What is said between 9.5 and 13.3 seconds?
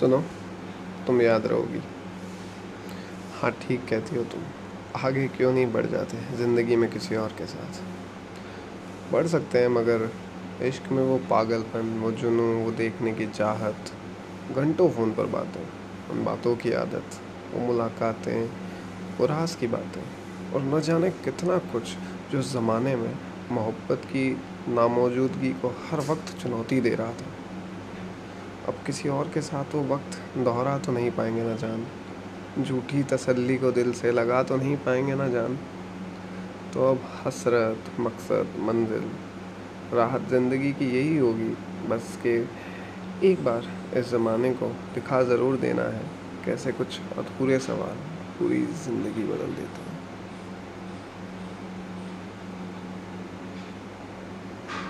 हैं, मगर इश्क में वो पागलपन, वो जुनू, वो देखने की